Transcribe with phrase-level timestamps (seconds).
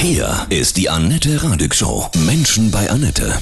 [0.00, 2.06] Hier ist die Annette Radig Show.
[2.24, 3.32] Menschen bei Annette.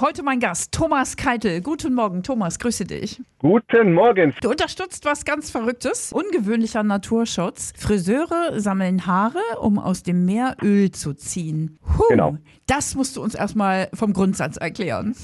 [0.00, 1.60] Heute mein Gast, Thomas Keitel.
[1.60, 3.20] Guten Morgen, Thomas, grüße dich.
[3.40, 4.32] Guten Morgen.
[4.40, 7.72] Du unterstützt was ganz Verrücktes, ungewöhnlicher Naturschutz.
[7.76, 11.80] Friseure sammeln Haare, um aus dem Meer Öl zu ziehen.
[11.98, 12.36] Huh, Genau.
[12.68, 15.16] Das musst du uns erstmal vom Grundsatz erklären.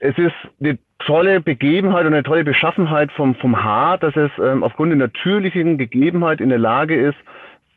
[0.00, 4.62] Es ist eine tolle Begebenheit und eine tolle Beschaffenheit vom, vom Haar, dass es ähm,
[4.62, 7.18] aufgrund der natürlichen Gegebenheit in der Lage ist,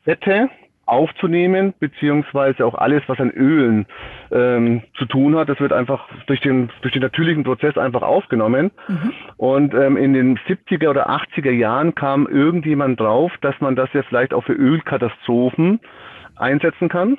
[0.06, 0.50] Fette
[0.92, 3.86] aufzunehmen, beziehungsweise auch alles, was an Ölen
[4.32, 5.48] ähm, zu tun hat.
[5.48, 8.72] Das wird einfach durch den, durch den natürlichen Prozess einfach aufgenommen.
[9.38, 14.04] Und ähm, in den 70er oder 80er Jahren kam irgendjemand drauf, dass man das ja
[14.04, 15.80] vielleicht auch für Ölkatastrophen
[16.36, 17.18] einsetzen kann.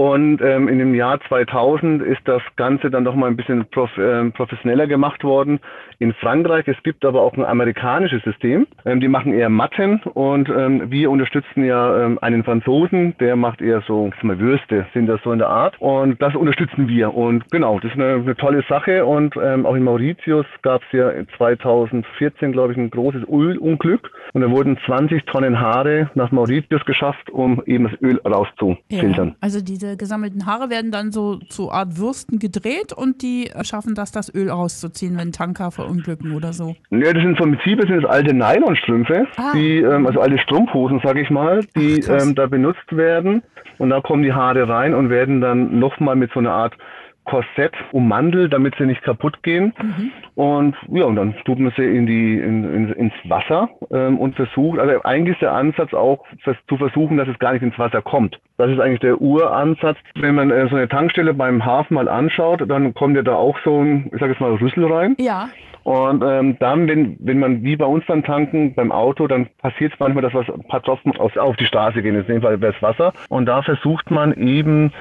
[0.00, 3.90] Und ähm, in dem Jahr 2000 ist das Ganze dann noch mal ein bisschen prof
[3.98, 5.60] ähm, professioneller gemacht worden
[5.98, 6.66] in Frankreich.
[6.68, 8.66] Es gibt aber auch ein amerikanisches System.
[8.86, 13.60] Ähm, die machen eher Matten und ähm, wir unterstützen ja ähm, einen Franzosen, der macht
[13.60, 15.78] eher so ich sag mal, Würste, sind das so in der Art.
[15.80, 17.14] Und das unterstützen wir.
[17.14, 19.04] Und genau, das ist eine, eine tolle Sache.
[19.04, 24.10] Und ähm, auch in Mauritius gab es ja 2014, glaube ich, ein großes Ölunglück.
[24.32, 29.36] Und da wurden 20 Tonnen Haare nach Mauritius geschafft, um eben das Öl rauszufiltern.
[29.42, 34.12] Also diese gesammelten Haare werden dann so zu Art Würsten gedreht und die schaffen das,
[34.12, 36.76] das Öl rauszuziehen, wenn Tanker verunglücken oder so.
[36.90, 39.52] Ja, das sind vom Prinzip sind das alte Nylonstrümpfe, Ah.
[39.54, 43.42] die, ähm, also alte Strumpfhosen, sage ich mal, die Ach, ähm, da benutzt werden.
[43.78, 46.74] Und da kommen die Haare rein und werden dann nochmal mit so einer Art
[47.24, 49.72] Korsett ummantelt, damit sie nicht kaputt gehen.
[49.80, 50.12] Mhm.
[50.34, 54.34] Und ja, und dann tut man sie in die, in, in, ins Wasser ähm, und
[54.36, 56.24] versucht, also eigentlich ist der Ansatz auch
[56.68, 58.40] zu versuchen, dass es gar nicht ins Wasser kommt.
[58.56, 59.98] Das ist eigentlich der Uransatz.
[60.16, 63.56] Wenn man äh, so eine Tankstelle beim Hafen mal anschaut, dann kommt ja da auch
[63.64, 65.14] so ein, ich sage jetzt mal, Rüssel rein.
[65.18, 65.50] Ja,
[65.82, 69.92] Und ähm, dann, wenn, wenn man wie bei uns dann tanken beim Auto, dann passiert
[69.92, 72.60] es manchmal, dass was ein paar Tropfen auf, auf die Straße gehen, in dem Fall
[72.60, 73.12] wäre es Wasser.
[73.28, 74.92] Und da versucht man eben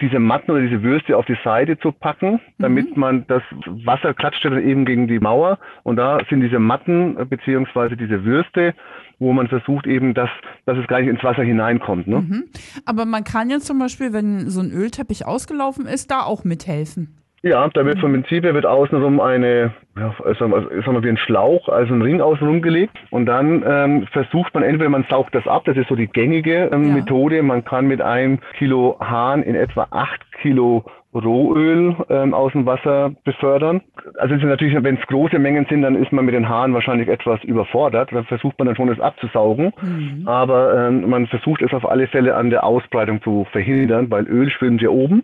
[0.00, 4.44] diese Matten oder diese Würste auf die Seite zu packen, damit man das Wasser klatscht
[4.44, 5.58] ja dann eben gegen die Mauer.
[5.82, 8.74] Und da sind diese Matten äh, beziehungsweise diese Würste,
[9.18, 10.30] wo man versucht eben, dass,
[10.66, 12.06] dass es gar nicht ins Wasser hineinkommt.
[12.06, 12.44] Ne?
[12.84, 17.23] aber man kann jetzt zum Beispiel, wenn so ein Ölteppich ausgelaufen ist, da auch mithelfen.
[17.44, 21.68] Ja, da wird vom Prinzip her wird außenrum eine, ja, sagen wir, wie ein Schlauch,
[21.68, 22.96] also ein Ring außenrum gelegt.
[23.10, 26.70] Und dann ähm, versucht man entweder man saugt das ab, das ist so die gängige
[26.72, 26.94] ähm, Ja.
[26.94, 27.42] Methode.
[27.42, 30.84] Man kann mit einem Kilo Hahn in etwa acht Kilo
[31.14, 33.82] Rohöl ähm, aus dem Wasser befördern.
[34.18, 36.72] Also es ist natürlich, wenn es große Mengen sind, dann ist man mit den Haaren
[36.72, 38.10] wahrscheinlich etwas überfordert.
[38.10, 39.72] Da versucht man dann schon, das abzusaugen.
[40.24, 44.50] Aber ähm, man versucht es auf alle Fälle an der Ausbreitung zu verhindern, weil Öl
[44.50, 45.22] schwimmt ja oben.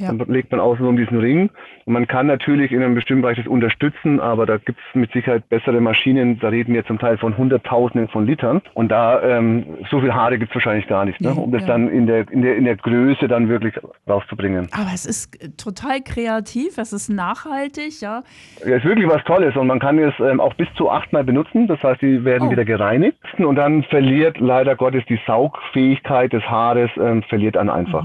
[0.00, 0.12] Ja.
[0.12, 1.50] Dann legt man außen um diesen Ring.
[1.84, 5.12] Und man kann natürlich in einem bestimmten Bereich das unterstützen, aber da gibt es mit
[5.12, 6.38] Sicherheit bessere Maschinen.
[6.40, 8.62] Da reden wir zum Teil von Hunderttausenden von Litern.
[8.74, 11.34] Und da ähm, so viel Haare gibt es wahrscheinlich gar nicht, ne?
[11.34, 11.68] Um das ja.
[11.68, 13.74] dann in der, in, der, in der Größe dann wirklich
[14.08, 14.68] rauszubringen.
[14.72, 18.22] Aber es ist total kreativ, es ist nachhaltig, ja.
[18.64, 21.66] Ja, ist wirklich was Tolles und man kann es ähm, auch bis zu achtmal benutzen.
[21.66, 22.50] Das heißt, die werden Oh.
[22.50, 28.04] wieder gereinigt und dann verliert leider Gottes die Saugfähigkeit des Haares, ähm, verliert dann einfach.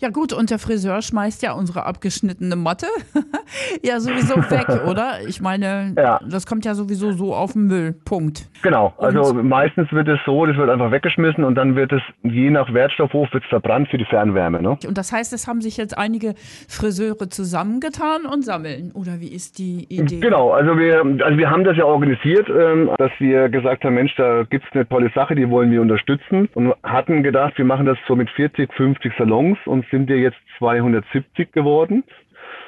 [0.00, 2.86] Ja gut, und der Friseur schmeißt ja unsere abgeschnittene Matte
[3.82, 5.18] ja sowieso weg, oder?
[5.26, 6.20] Ich meine, Ja.
[6.28, 7.94] das kommt ja sowieso so auf den Müll.
[8.04, 8.48] Punkt.
[8.62, 12.02] Genau, also Und- meistens wird es so, das wird einfach weggeschmissen und dann wird es
[12.22, 14.60] je nach Wertstoffhof wird es verbrannt für die Fernwärme.
[14.62, 14.70] Ne?
[14.86, 16.34] Und das heißt, es haben sich jetzt einige
[16.68, 18.92] Friseure zusammengetan und sammeln.
[18.94, 20.20] Oder wie ist die Idee?
[20.20, 24.14] Genau, also wir, also wir haben das ja organisiert, ähm, dass wir gesagt haben, Mensch,
[24.16, 27.98] da gibt's eine tolle Sache, die wollen wir unterstützen und hatten gedacht, wir machen das
[28.08, 31.19] so mit 40, 50 Salons und sind ja jetzt 270
[31.52, 32.04] geworden.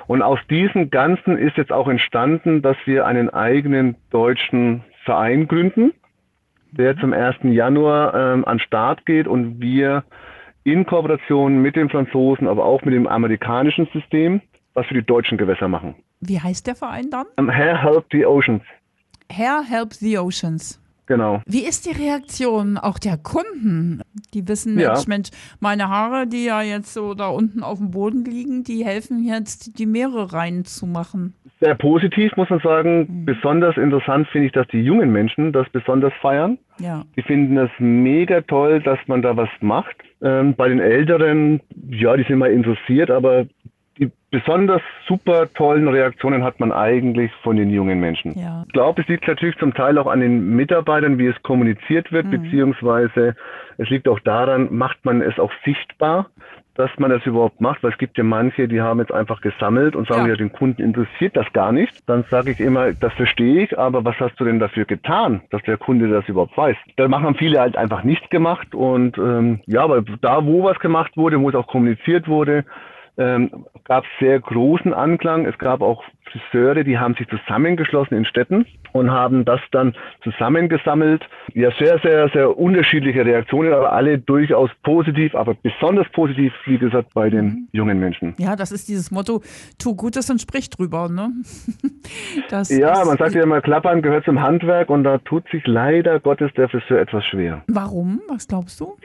[0.06, 5.92] Und aus diesem Ganzen ist jetzt auch entstanden, dass wir einen eigenen deutschen Verein gründen,
[6.70, 7.36] der zum 1.
[7.42, 10.04] Januar ähm, an Start geht und wir
[10.64, 14.40] in Kooperation mit den Franzosen, aber auch mit dem amerikanischen System
[14.74, 15.94] was für die deutschen Gewässer machen.
[16.20, 17.26] Wie heißt der Verein dann?
[17.36, 18.62] Um, Hair Help the Oceans.
[19.30, 20.80] Hair Help the Oceans.
[21.12, 21.42] Genau.
[21.44, 24.00] Wie ist die Reaktion auch der Kunden?
[24.32, 24.92] Die wissen, Ja.
[24.94, 25.28] Mensch, Mensch,
[25.60, 29.78] meine Haare, die ja jetzt so da unten auf dem Boden liegen, die helfen jetzt,
[29.78, 31.34] die Meere reinzumachen.
[31.60, 33.26] Sehr positiv, muss man sagen.
[33.26, 36.56] Besonders interessant finde ich, dass die jungen Menschen das besonders feiern.
[36.80, 37.04] Ja.
[37.14, 39.94] Die finden das mega toll, dass man da was macht.
[40.22, 41.60] Ähm, bei den Älteren,
[41.90, 43.44] ja, die sind mal interessiert, aber
[43.98, 48.38] die besonders super tollen Reaktionen hat man eigentlich von den jungen Menschen.
[48.38, 48.64] Ja.
[48.66, 52.30] Ich glaube, es liegt natürlich zum Teil auch an den Mitarbeitern, wie es kommuniziert wird,
[52.30, 53.36] beziehungsweise
[53.76, 56.30] es liegt auch daran, macht man es auch sichtbar,
[56.74, 59.94] dass man das überhaupt macht, weil es gibt ja manche, die haben jetzt einfach gesammelt
[59.94, 60.28] und sagen, Ja.
[60.28, 61.92] ja, den Kunden interessiert das gar nicht.
[62.08, 65.62] Dann sage ich immer, das verstehe ich, aber was hast du denn dafür getan, dass
[65.64, 66.76] der Kunde das überhaupt weiß?
[66.96, 71.16] Da haben viele halt einfach nichts gemacht und ähm, ja, aber da, wo was gemacht
[71.16, 72.64] wurde, wo es auch kommuniziert wurde,
[73.18, 75.46] ähm, gab es sehr großen Anklang.
[75.46, 81.22] Es gab auch Friseure, die haben sich zusammengeschlossen in Städten und haben das dann zusammengesammelt.
[81.54, 87.12] Ja, sehr, sehr, sehr unterschiedliche Reaktionen, aber alle durchaus positiv, aber besonders positiv, wie gesagt,
[87.14, 88.34] bei den jungen Menschen.
[88.38, 89.42] Ja, das ist dieses Motto,
[89.78, 91.32] tu Gutes und sprich drüber, ne?
[92.48, 96.20] Das Ja, man sagt ja immer, Klappern gehört zum Handwerk und da tut sich leider
[96.20, 97.62] Gottes der Friseur etwas schwer.
[97.66, 98.20] Warum?
[98.28, 98.96] Was glaubst du?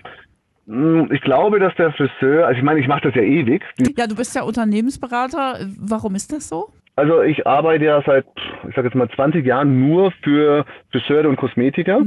[0.67, 3.63] Hm, Ich glaube, dass der Friseur, also ich meine, ich mache das ja ewig.
[3.97, 5.59] Ja, du bist ja Unternehmensberater.
[5.79, 6.69] Warum ist das so?
[6.95, 8.25] Also ich arbeite ja seit,
[8.67, 12.01] ich sage jetzt mal 20 Jahren nur für Friseure und Kosmetiker.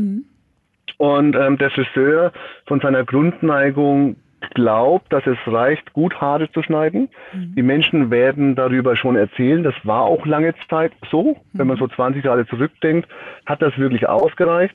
[0.99, 2.33] Und ähm, der Friseur
[2.67, 4.17] von seiner Grundneigung
[4.55, 7.09] glaubt, dass es reicht, gut Haare zu schneiden.
[7.35, 9.63] Die Menschen werden darüber schon erzählen.
[9.63, 11.37] Das war auch lange Zeit so.
[11.53, 13.09] Wenn man so 20 Jahre zurückdenkt,
[13.47, 14.75] hat das wirklich ausgereicht.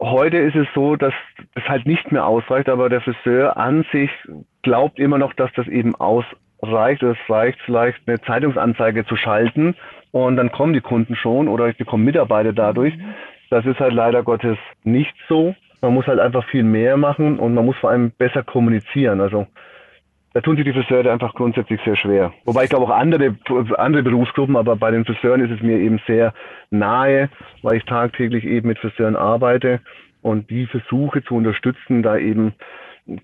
[0.00, 1.12] Heute ist es so, dass
[1.54, 4.10] es halt nicht mehr ausreicht, aber der Friseur an sich
[4.62, 7.02] glaubt immer noch, dass das eben ausreicht.
[7.02, 9.74] Es reicht vielleicht eine Zeitungsanzeige zu schalten
[10.10, 12.94] und dann kommen die Kunden schon oder ich bekomme Mitarbeiter dadurch.
[13.50, 15.54] Das ist halt leider Gottes nicht so.
[15.82, 19.20] Man muss halt einfach viel mehr machen und man muss vor allem besser kommunizieren.
[19.20, 19.46] Also
[20.32, 22.32] da tun sich die Friseure einfach grundsätzlich sehr schwer.
[22.44, 23.34] Wobei ich glaube auch andere,
[23.76, 26.32] andere Berufsgruppen, aber bei den Friseuren ist es mir eben sehr
[26.70, 27.28] nahe,
[27.62, 29.80] weil ich tagtäglich eben mit Friseuren arbeite
[30.22, 32.54] und die versuche zu unterstützen, da eben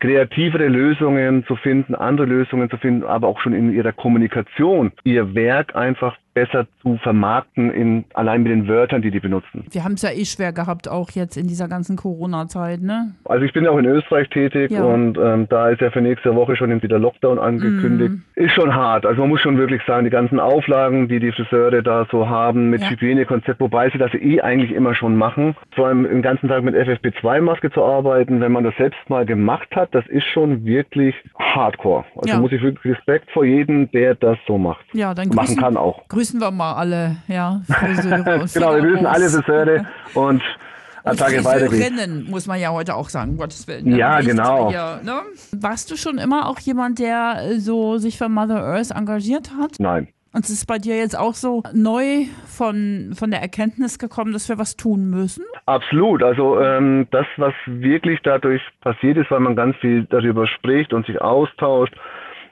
[0.00, 5.34] kreativere Lösungen zu finden, andere Lösungen zu finden, aber auch schon in ihrer Kommunikation ihr
[5.34, 9.64] Werk einfach besser zu vermarkten, in, allein mit den Wörtern, die die benutzen.
[9.70, 13.12] Wir haben es ja eh schwer gehabt, auch jetzt in dieser ganzen Corona-Zeit, ne?
[13.24, 14.84] Also ich bin ja auch in Österreich tätig Ja.
[14.84, 18.16] und ähm, da ist ja für nächste Woche schon wieder Lockdown angekündigt.
[18.34, 19.06] Ist schon hart.
[19.06, 22.68] Also man muss schon wirklich sagen, die ganzen Auflagen, die die Friseure da so haben
[22.68, 22.90] mit Ja.
[22.90, 26.74] Hygienekonzept, wobei sie das eh eigentlich immer schon machen, vor allem den ganzen Tag mit
[26.74, 32.04] FFP2-Maske zu arbeiten, wenn man das selbst mal gemacht hat, das ist schon wirklich hardcore.
[32.16, 32.40] Also Ja.
[32.40, 34.84] muss ich wirklich Respekt vor jedem, der das so macht.
[34.92, 36.06] Ja, dann Machen grüßen, kann auch.
[36.08, 39.28] grüßen wir mal alle, ja, Friseure und genau, wir grüßen alle.
[39.28, 40.42] Friseure und
[41.04, 41.66] Attacke weiter.
[41.66, 43.90] Friseurinnen, muss man ja heute auch sagen, um Gottes Willen.
[43.90, 43.98] ne?
[43.98, 44.70] Ja, dass genau.
[44.70, 45.22] Hier, ne?
[45.52, 49.76] Warst du schon immer auch jemand, der äh, so sich für Mother Earth engagiert hat?
[49.78, 50.08] Nein.
[50.32, 54.50] Und es ist bei dir jetzt auch so neu von, von der Erkenntnis gekommen, dass
[54.50, 55.44] wir was tun müssen?
[55.64, 56.22] Absolut.
[56.22, 61.06] Also ähm, das, was wirklich dadurch passiert ist, weil man ganz viel darüber spricht und
[61.06, 61.94] sich austauscht,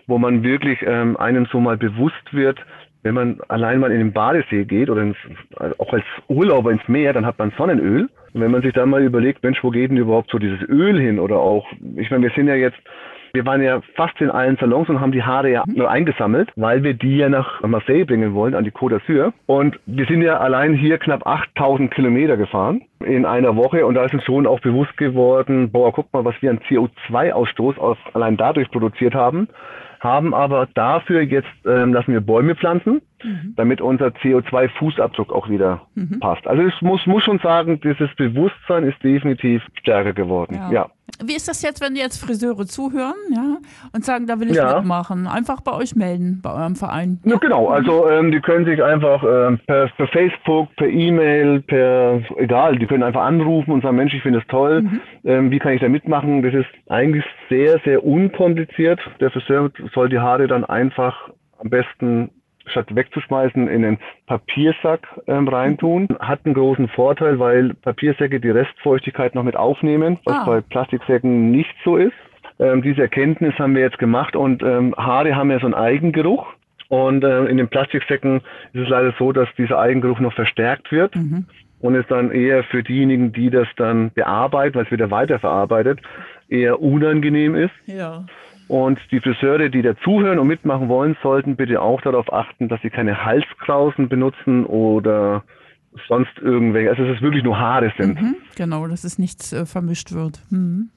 [0.07, 2.59] wo man wirklich ähm, einem so mal bewusst wird,
[3.05, 5.17] wenn man allein mal in den Badesee geht oder ins,
[5.57, 8.09] also auch als Urlauber ins Meer, dann hat man Sonnenöl.
[8.33, 10.99] Und wenn man sich dann mal überlegt, Mensch, wo geht denn überhaupt so dieses Öl
[10.99, 11.21] hin?
[11.21, 11.67] Oder auch,
[11.97, 12.79] ich meine, wir sind ja jetzt
[13.35, 16.85] wir waren ja fast in allen Salons und haben die Haare ja nur eingesammelt, weil
[16.85, 19.33] wir die ja nach Marseille bringen wollen, an die Côte d'Azur.
[19.47, 23.87] Und wir sind ja allein hier knapp 8000 Kilometer gefahren in einer Woche.
[23.87, 27.77] Und da ist uns schon auch bewusst geworden, boah, guck mal, was wir an CO2-Ausstoß
[27.77, 29.49] aus, allein dadurch produziert haben.
[30.05, 33.01] Haben aber dafür jetzt, ähm, lassen wir Bäume pflanzen,
[33.57, 35.81] damit unser CO2-Fußabdruck auch wieder
[36.21, 36.47] passt.
[36.47, 40.55] Also es muss, muss schon sagen, dieses Bewusstsein ist definitiv stärker geworden.
[40.55, 40.71] Ja.
[40.71, 40.91] ja.
[41.23, 43.59] Wie ist das jetzt, wenn jetzt Friseure zuhören ja,
[43.93, 44.77] und sagen, da will ich Ja.
[44.77, 45.27] mitmachen?
[45.27, 47.21] Einfach bei euch melden, bei eurem Verein.
[47.25, 47.69] Ja, genau.
[47.69, 52.87] Also ähm, die können sich einfach ähm, per, per Facebook, per E-Mail, per egal, die
[52.87, 54.85] können einfach anrufen und sagen, Mensch, ich finde es toll.
[55.25, 56.43] Ähm, wie kann ich da mitmachen?
[56.43, 59.01] Das ist eigentlich sehr, sehr unkompliziert.
[59.21, 62.31] Der Friseur soll die Haare dann einfach am besten
[62.67, 66.09] statt wegzuschmeißen in den Papiersack ähm, reintun.
[66.21, 70.45] Hat einen großen Vorteil, weil Papiersäcke die Restfeuchtigkeit noch mit aufnehmen, was Ah.
[70.45, 72.15] bei Plastiksäcken nicht so ist.
[72.59, 76.47] Ähm, diese Erkenntnis haben wir jetzt gemacht und ähm, Haare haben ja so einen Eigengeruch.
[76.89, 78.37] Und äh, in den Plastiksäcken
[78.73, 81.17] ist es leider so, dass dieser Eigengeruch noch verstärkt wird
[81.81, 86.01] und es dann eher für diejenigen, die das dann bearbeiten, weil es wieder weiterverarbeitet,
[86.49, 87.73] eher unangenehm ist.
[87.87, 88.25] Ja.
[88.69, 92.81] Und die Friseure, die da zuhören und mitmachen wollen, sollten bitte auch darauf achten, dass
[92.83, 95.45] sie keine Halskrausen benutzen oder
[96.09, 98.19] sonst irgendwelche, also dass es wirklich nur Haare sind.
[98.21, 98.37] Hm?
[98.57, 100.41] Genau, dass es nichts äh, vermischt wird.
[100.51, 100.91] Hm.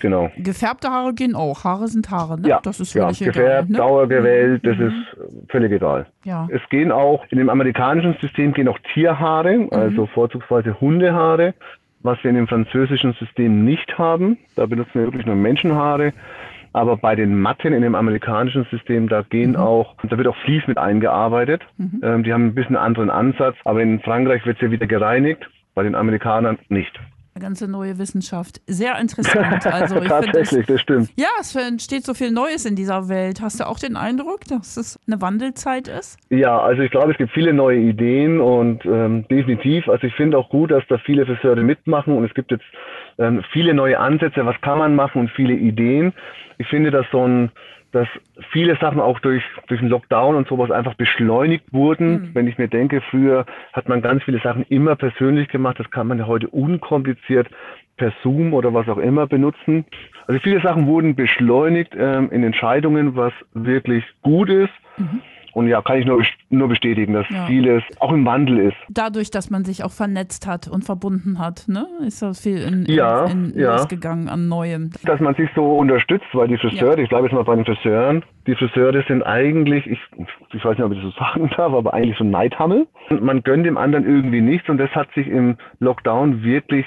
[0.00, 0.30] Genau.
[0.36, 1.64] Gefärbte Haare gehen auch.
[1.64, 2.48] Haare sind Haare, ne?
[2.48, 3.32] Ja, das ist ja, völlig egal.
[3.32, 3.78] gefärbt, Ne?
[3.78, 6.06] dauergewellt, das ist äh, völlig egal.
[6.24, 6.48] Ja.
[6.50, 11.54] Es gehen auch, in dem amerikanischen System gehen auch Tierhaare, also vorzugsweise Hundehaare,
[12.02, 14.38] was wir in dem französischen System nicht haben.
[14.54, 16.12] Da benutzen wir wirklich nur Menschenhaare.
[16.72, 20.66] Aber bei den Matten in dem amerikanischen System, da gehen auch, da wird auch Vlies
[20.66, 21.62] mit eingearbeitet.
[22.02, 25.48] Ähm, die haben ein bisschen anderen Ansatz, aber in Frankreich wird es ja wieder gereinigt,
[25.74, 26.98] bei den Amerikanern nicht.
[27.40, 28.60] Ganze neue Wissenschaft.
[28.66, 29.64] Sehr interessant.
[29.70, 31.10] Also ich Tatsächlich, das, das stimmt.
[31.16, 33.40] Ja, es entsteht so viel Neues in dieser Welt.
[33.40, 36.18] Hast du auch den Eindruck, dass es eine Wandelzeit ist?
[36.28, 39.88] Ja, also ich glaube, es gibt viele neue Ideen und ähm, definitiv.
[39.88, 42.64] Also ich finde auch gut, dass da viele Friseure mitmachen und es gibt jetzt
[43.18, 46.12] ähm, viele neue Ansätze, was kann man machen und viele Ideen.
[46.58, 47.50] Ich finde, dass so ein
[47.92, 48.08] dass
[48.50, 52.12] viele Sachen auch durch, durch den Lockdown und sowas einfach beschleunigt wurden.
[52.12, 52.30] Mhm.
[52.34, 55.78] Wenn ich mir denke, früher hat man ganz viele Sachen immer persönlich gemacht.
[55.78, 57.48] Das kann man ja heute unkompliziert
[57.96, 59.84] per Zoom oder was auch immer benutzen.
[60.26, 64.72] Also viele Sachen wurden beschleunigt ähm, in Entscheidungen, was wirklich gut ist.
[64.96, 65.20] Mhm.
[65.52, 67.46] Und ja, kann ich nur, nur bestätigen, dass ja.
[67.46, 68.76] vieles auch im Wandel ist.
[68.88, 71.86] Dadurch, dass man sich auch vernetzt hat und verbunden hat, ne?
[72.06, 73.76] ist da viel in, ja, in, in ja.
[73.76, 74.90] losgegangen an Neuem.
[75.04, 77.02] Dass man sich so unterstützt, weil die Friseure, ja.
[77.02, 79.98] ich bleibe jetzt mal bei den Friseuren, die Friseure sind eigentlich, ich,
[80.52, 82.86] ich weiß nicht, ob ich das so sagen darf, aber eigentlich so ein Neidhammel.
[83.20, 86.86] Man gönnt dem anderen irgendwie nichts und das hat sich im Lockdown wirklich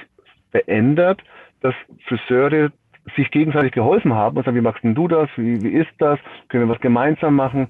[0.51, 1.21] verändert,
[1.61, 1.73] dass
[2.07, 2.71] Friseure
[3.15, 5.29] sich gegenseitig geholfen haben und sagen, wie machst denn du das?
[5.35, 6.19] Wie, wie ist das?
[6.47, 7.67] Können wir was gemeinsam machen?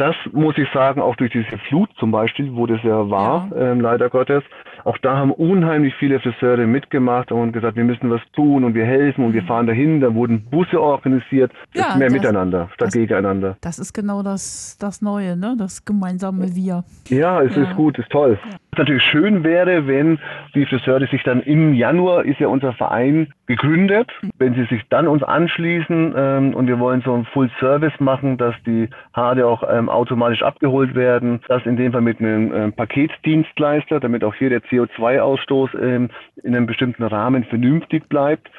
[0.00, 3.72] Das muss ich sagen, auch durch diese Flut zum Beispiel, wo das ja war, ja.
[3.72, 4.42] Ähm, leider Gottes,
[4.84, 8.84] auch da haben unheimlich viele Friseure mitgemacht und gesagt, wir müssen was tun und wir
[8.84, 9.46] helfen und wir mhm.
[9.46, 10.00] fahren dahin.
[10.00, 13.56] Da wurden Busse organisiert, ja, mehr das, miteinander statt das, gegeneinander.
[13.60, 15.54] Das ist genau das, das Neue, ne?
[15.58, 16.84] das gemeinsame Wir.
[17.08, 17.62] Ja, es ja.
[17.64, 18.38] ist gut, ist toll.
[18.42, 18.56] Ja.
[18.72, 20.18] Was natürlich schön wäre, wenn
[20.54, 24.30] die Friseure sich dann im Januar, ist ja unser Verein gegründet, mhm.
[24.38, 28.38] wenn sie sich dann uns anschließen ähm, und wir wollen so ein Full Service machen,
[28.38, 31.40] dass die Haare auch ähm, automatisch abgeholt werden.
[31.48, 36.10] Das in dem Fall mit einem ähm, Paketdienstleister, damit auch hier der CO2-Ausstoß ähm,
[36.42, 38.50] in einem bestimmten Rahmen vernünftig bleibt.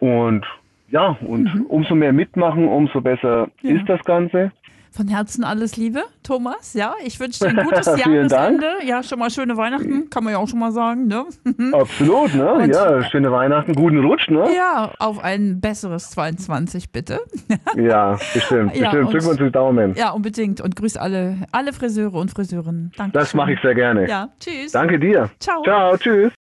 [0.00, 0.46] Und
[0.88, 1.66] ja, und mhm.
[1.66, 3.74] umso mehr mitmachen, umso besser ja.
[3.74, 4.52] ist das Ganze.
[4.94, 6.72] Von Herzen alles Liebe, Thomas.
[6.74, 8.66] Ja, ich wünsche dir ein gutes Jahresende.
[8.84, 11.08] Ja, schon mal schöne Weihnachten, kann man ja auch schon mal sagen.
[11.08, 11.24] Ne?
[11.72, 12.52] Absolut, ne?
[12.52, 14.46] Und ja, schöne Weihnachten, guten Rutsch, ne?
[14.54, 17.18] Ja, auf ein besseres 22 bitte.
[17.76, 19.12] ja, bestimmt, ja, bestimmt.
[19.12, 19.94] Drücken wir uns die Daumen.
[19.96, 20.60] Ja, unbedingt.
[20.60, 22.92] Und grüß alle, alle Friseure und Friseurinnen.
[22.96, 23.18] Danke.
[23.18, 24.08] Das mache ich sehr gerne.
[24.08, 24.70] Ja, tschüss.
[24.70, 25.28] Danke dir.
[25.40, 25.64] Ciao.
[25.64, 26.34] Ciao, tschüss.